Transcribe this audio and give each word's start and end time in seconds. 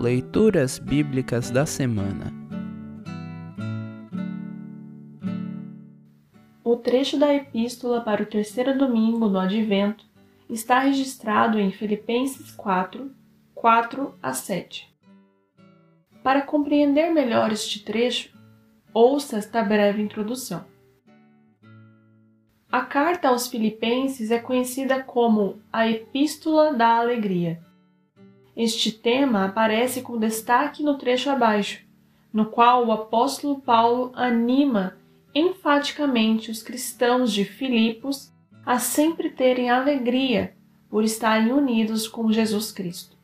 Leituras 0.00 0.78
Bíblicas 0.78 1.50
da 1.50 1.66
Semana 1.66 2.32
O 6.64 6.74
trecho 6.74 7.18
da 7.18 7.34
Epístola 7.34 8.00
para 8.00 8.22
o 8.22 8.26
terceiro 8.26 8.78
domingo 8.78 9.28
do 9.28 9.38
Advento 9.38 10.06
está 10.48 10.78
registrado 10.78 11.58
em 11.58 11.70
Filipenses 11.70 12.50
4, 12.52 13.14
4 13.54 14.14
a 14.22 14.32
7. 14.32 14.90
Para 16.22 16.40
compreender 16.40 17.12
melhor 17.12 17.52
este 17.52 17.84
trecho, 17.84 18.34
ouça 18.94 19.36
esta 19.36 19.62
breve 19.62 20.00
introdução. 20.00 20.64
A 22.72 22.80
carta 22.80 23.28
aos 23.28 23.48
Filipenses 23.48 24.30
é 24.30 24.38
conhecida 24.38 25.02
como 25.02 25.60
a 25.70 25.86
Epístola 25.86 26.72
da 26.72 26.96
Alegria. 26.96 27.68
Este 28.62 28.92
tema 28.92 29.46
aparece 29.46 30.02
com 30.02 30.18
destaque 30.18 30.82
no 30.82 30.98
trecho 30.98 31.30
abaixo, 31.30 31.82
no 32.30 32.44
qual 32.44 32.86
o 32.86 32.92
apóstolo 32.92 33.58
Paulo 33.58 34.12
anima 34.14 34.98
enfaticamente 35.34 36.50
os 36.50 36.62
cristãos 36.62 37.32
de 37.32 37.42
Filipos 37.42 38.30
a 38.66 38.78
sempre 38.78 39.30
terem 39.30 39.70
alegria 39.70 40.54
por 40.90 41.02
estarem 41.02 41.52
unidos 41.52 42.06
com 42.06 42.30
Jesus 42.30 42.70
Cristo. 42.70 43.16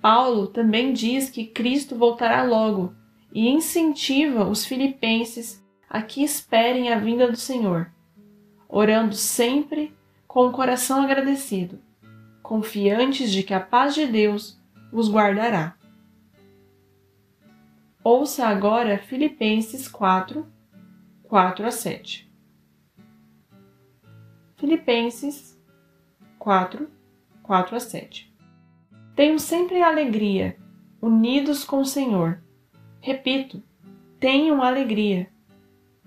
Paulo 0.00 0.46
também 0.46 0.92
diz 0.92 1.28
que 1.28 1.44
Cristo 1.44 1.96
voltará 1.96 2.44
logo 2.44 2.94
e 3.32 3.48
incentiva 3.48 4.48
os 4.48 4.64
filipenses 4.64 5.60
a 5.90 6.00
que 6.00 6.22
esperem 6.22 6.92
a 6.92 6.98
vinda 7.00 7.28
do 7.28 7.36
Senhor, 7.36 7.90
orando 8.68 9.16
sempre 9.16 9.92
com 10.28 10.46
o 10.46 10.52
coração 10.52 11.02
agradecido, 11.02 11.80
confiantes 12.46 13.32
de 13.32 13.42
que 13.42 13.52
a 13.52 13.58
paz 13.58 13.92
de 13.92 14.06
Deus 14.06 14.56
os 14.92 15.10
guardará. 15.10 15.76
Ouça 18.04 18.46
agora 18.46 18.98
Filipenses 18.98 19.88
4, 19.88 20.46
4 21.24 21.66
a 21.66 21.70
7. 21.72 22.32
Filipenses 24.56 25.60
4, 26.38 26.88
4 27.42 27.76
a 27.76 27.80
7. 27.80 28.32
Tenham 29.16 29.40
sempre 29.40 29.82
alegria, 29.82 30.56
unidos 31.02 31.64
com 31.64 31.80
o 31.80 31.84
Senhor. 31.84 32.40
Repito, 33.00 33.60
tenham 34.20 34.62
alegria. 34.62 35.28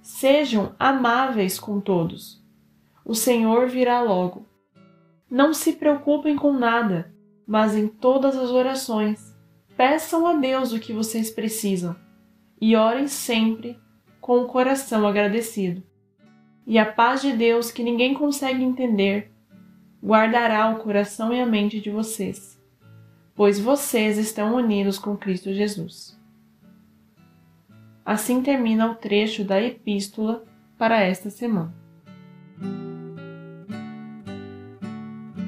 Sejam 0.00 0.76
amáveis 0.78 1.58
com 1.58 1.80
todos. 1.80 2.40
O 3.04 3.16
Senhor 3.16 3.68
virá 3.68 4.00
logo. 4.00 4.49
Não 5.30 5.54
se 5.54 5.74
preocupem 5.74 6.34
com 6.34 6.52
nada, 6.52 7.14
mas 7.46 7.76
em 7.76 7.86
todas 7.86 8.36
as 8.36 8.50
orações, 8.50 9.36
peçam 9.76 10.26
a 10.26 10.34
Deus 10.34 10.72
o 10.72 10.80
que 10.80 10.92
vocês 10.92 11.30
precisam 11.30 11.94
e 12.60 12.76
orem 12.76 13.06
sempre 13.06 13.78
com 14.20 14.40
o 14.40 14.46
coração 14.46 15.06
agradecido. 15.06 15.82
E 16.66 16.78
a 16.78 16.84
paz 16.84 17.22
de 17.22 17.32
Deus, 17.32 17.70
que 17.70 17.82
ninguém 17.82 18.12
consegue 18.12 18.62
entender, 18.62 19.32
guardará 20.04 20.70
o 20.70 20.78
coração 20.78 21.32
e 21.32 21.40
a 21.40 21.46
mente 21.46 21.80
de 21.80 21.90
vocês, 21.90 22.60
pois 23.34 23.58
vocês 23.58 24.18
estão 24.18 24.54
unidos 24.54 24.98
com 24.98 25.16
Cristo 25.16 25.52
Jesus. 25.54 26.18
Assim 28.04 28.42
termina 28.42 28.90
o 28.90 28.94
trecho 28.96 29.44
da 29.44 29.62
epístola 29.62 30.44
para 30.76 31.00
esta 31.00 31.30
semana. 31.30 31.79